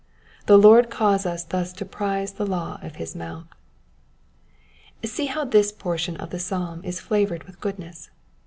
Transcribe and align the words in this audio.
The 0.47 0.57
Lord 0.57 0.89
cause 0.89 1.27
us 1.27 1.43
thus 1.43 1.71
to 1.73 1.85
prize 1.85 2.33
the 2.33 2.45
law 2.47 2.79
of 2.81 2.95
his 2.95 3.15
mouth. 3.15 3.45
See 5.05 5.27
how 5.27 5.45
this 5.45 5.71
portion 5.71 6.17
of 6.17 6.31
the 6.31 6.39
psalm 6.39 6.83
is 6.83 6.99
flavoured 6.99 7.43
with 7.43 7.59
goodness. 7.61 8.09